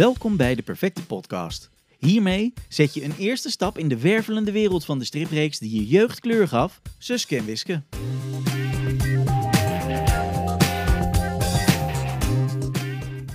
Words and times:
Welkom 0.00 0.36
bij 0.36 0.54
de 0.54 0.62
Perfecte 0.62 1.06
Podcast. 1.06 1.70
Hiermee 1.98 2.52
zet 2.68 2.94
je 2.94 3.04
een 3.04 3.14
eerste 3.18 3.50
stap 3.50 3.78
in 3.78 3.88
de 3.88 3.98
wervelende 3.98 4.52
wereld 4.52 4.84
van 4.84 4.98
de 4.98 5.04
stripreeks 5.04 5.58
die 5.58 5.74
je 5.74 5.86
jeugd 5.86 6.20
kleur 6.20 6.48
gaf, 6.48 6.80
Suske 6.98 7.36
en 7.36 7.44
Wiske. 7.44 7.82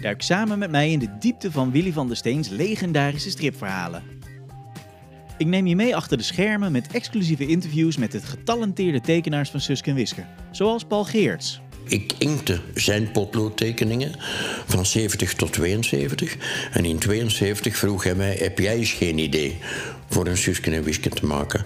Duik 0.01 0.21
samen 0.21 0.59
met 0.59 0.71
mij 0.71 0.91
in 0.91 0.99
de 0.99 1.17
diepte 1.19 1.51
van 1.51 1.71
Willy 1.71 1.91
van 1.91 2.07
der 2.07 2.17
Steens 2.17 2.49
legendarische 2.49 3.29
stripverhalen. 3.29 4.03
Ik 5.37 5.47
neem 5.47 5.67
je 5.67 5.75
mee 5.75 5.95
achter 5.95 6.17
de 6.17 6.23
schermen 6.23 6.71
met 6.71 6.91
exclusieve 6.91 7.47
interviews 7.47 7.97
met 7.97 8.13
het 8.13 8.23
getalenteerde 8.23 9.01
tekenaars 9.01 9.49
van 9.49 9.59
Suske 9.59 9.89
en 9.89 9.95
Wiske, 9.95 10.25
zoals 10.51 10.83
Paul 10.83 11.03
Geerts. 11.03 11.61
Ik 11.87 12.13
inkte 12.17 12.59
zijn 12.73 13.11
potloodtekeningen 13.11 14.11
van 14.65 14.85
70 14.85 15.33
tot 15.33 15.53
72. 15.53 16.37
En 16.71 16.85
in 16.85 16.97
72 16.99 17.77
vroeg 17.77 18.03
hij 18.03 18.15
mij: 18.15 18.35
Heb 18.35 18.59
jij 18.59 18.75
eens 18.75 18.91
geen 18.91 19.17
idee 19.17 19.57
voor 20.09 20.27
een 20.27 20.37
Suske 20.37 20.71
en 20.71 20.83
Wiske 20.83 21.09
te 21.09 21.25
maken? 21.25 21.65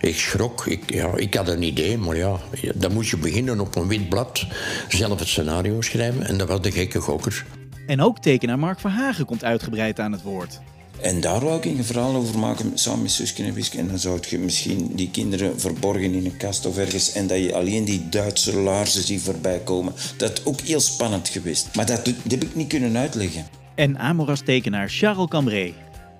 Ik 0.00 0.16
schrok. 0.16 0.66
Ik, 0.66 0.94
ja, 0.94 1.16
ik 1.16 1.34
had 1.34 1.48
een 1.48 1.62
idee, 1.62 1.98
maar 1.98 2.16
ja, 2.16 2.38
dan 2.74 2.92
moet 2.92 3.08
je 3.08 3.16
beginnen 3.16 3.60
op 3.60 3.76
een 3.76 3.88
wit 3.88 4.08
blad, 4.08 4.46
zelf 4.88 5.18
het 5.18 5.28
scenario 5.28 5.80
schrijven. 5.80 6.26
En 6.26 6.38
dat 6.38 6.48
was 6.48 6.60
de 6.60 6.72
gekke 6.72 7.00
gokker. 7.00 7.44
En 7.86 8.00
ook 8.00 8.18
tekenaar 8.18 8.58
Mark 8.58 8.80
Verhagen 8.80 9.24
komt 9.24 9.44
uitgebreid 9.44 10.00
aan 10.00 10.12
het 10.12 10.22
woord. 10.22 10.60
En 11.02 11.20
daar 11.20 11.40
wou 11.40 11.56
ik 11.56 11.64
een 11.64 11.84
verhaal 11.84 12.14
over 12.14 12.38
maken 12.38 12.78
samen 12.78 13.02
met 13.02 13.10
Suske 13.10 13.42
en 13.42 13.54
Wiske. 13.54 13.78
En 13.78 13.88
dan 13.88 13.98
zou 13.98 14.18
je 14.28 14.38
misschien 14.38 14.90
die 14.94 15.10
kinderen 15.10 15.60
verborgen 15.60 16.14
in 16.14 16.24
een 16.24 16.36
kast 16.36 16.66
of 16.66 16.76
ergens. 16.76 17.12
En 17.12 17.26
dat 17.26 17.38
je 17.38 17.54
alleen 17.54 17.84
die 17.84 18.08
Duitse 18.08 18.56
laarzen 18.56 19.02
ziet 19.02 19.20
voorbij 19.20 19.58
komen. 19.58 19.92
Dat 20.16 20.38
is 20.38 20.44
ook 20.44 20.60
heel 20.60 20.80
spannend 20.80 21.28
geweest. 21.28 21.68
Maar 21.74 21.86
dat, 21.86 22.06
heb 22.28 22.42
ik 22.42 22.54
niet 22.54 22.68
kunnen 22.68 22.96
uitleggen. 22.96 23.46
En 23.74 23.98
Amoras 23.98 24.40
tekenaar 24.40 24.88
Charles 24.88 25.28
Cambré. 25.28 25.72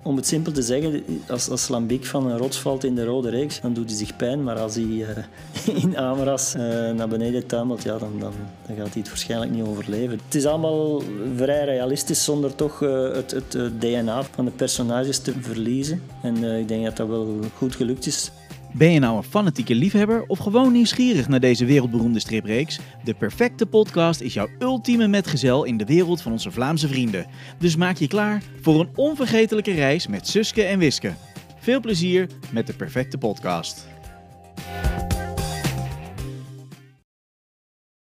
Om 0.03 0.15
het 0.15 0.27
simpel 0.27 0.51
te 0.51 0.61
zeggen, 0.61 1.03
als, 1.27 1.49
als 1.49 1.67
Lambiek 1.67 2.05
van 2.05 2.27
een 2.27 2.37
rots 2.37 2.57
valt 2.57 2.83
in 2.83 2.95
de 2.95 3.03
rode 3.03 3.29
reeks, 3.29 3.61
dan 3.61 3.73
doet 3.73 3.89
hij 3.89 3.97
zich 3.97 4.15
pijn. 4.15 4.43
Maar 4.43 4.59
als 4.59 4.75
hij 4.75 4.83
uh, 4.83 5.07
in 5.83 5.97
Ameras 5.97 6.55
uh, 6.55 6.61
naar 6.91 7.07
beneden 7.07 7.45
tuimelt, 7.45 7.83
ja, 7.83 7.97
dan, 7.97 8.19
dan, 8.19 8.33
dan, 8.67 8.75
gaat 8.75 8.93
hij 8.93 9.01
het 9.01 9.07
waarschijnlijk 9.07 9.51
niet 9.51 9.65
overleven. 9.65 10.19
Het 10.25 10.35
is 10.35 10.45
allemaal 10.45 11.01
vrij 11.35 11.65
realistisch 11.65 12.23
zonder 12.23 12.55
toch 12.55 12.81
uh, 12.81 13.13
het, 13.13 13.31
het 13.31 13.81
DNA 13.81 14.23
van 14.23 14.45
de 14.45 14.51
personages 14.51 15.19
te 15.19 15.33
verliezen. 15.39 16.01
En 16.21 16.43
ik 16.43 16.67
denk 16.67 16.83
dat 16.85 16.97
dat 16.97 17.07
wel 17.07 17.39
goed 17.57 17.75
gelukt 17.75 18.05
is. 18.05 18.31
Ben 18.73 18.91
je 18.91 18.99
nou 18.99 19.17
een 19.17 19.23
fanatieke 19.23 19.75
liefhebber 19.75 20.23
of 20.27 20.39
gewoon 20.39 20.71
nieuwsgierig 20.71 21.27
naar 21.27 21.39
deze 21.39 21.65
wereldberoemde 21.65 22.19
stripreeks? 22.19 22.79
De 23.03 23.13
perfecte 23.13 23.65
podcast 23.65 24.21
is 24.21 24.33
jouw 24.33 24.47
ultieme 24.59 25.07
metgezel 25.07 25.63
in 25.63 25.77
de 25.77 25.85
wereld 25.85 26.21
van 26.21 26.31
onze 26.31 26.51
Vlaamse 26.51 26.87
vrienden. 26.87 27.25
Dus 27.57 27.75
maak 27.75 27.97
je 27.97 28.07
klaar 28.07 28.43
voor 28.61 28.79
een 28.79 28.89
onvergetelijke 28.95 29.71
reis 29.71 30.07
met 30.07 30.27
Suske 30.27 30.63
en 30.63 30.79
Wiske. 30.79 31.13
Veel 31.59 31.79
plezier 31.79 32.27
met 32.51 32.67
de 32.67 32.73
perfecte 32.73 33.17
podcast. 33.17 33.87